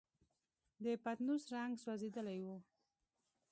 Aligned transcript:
د 0.83 0.85
پتنوس 1.03 1.43
رنګ 1.55 1.73
سوځېدلی 1.83 2.39
و. 2.45 2.47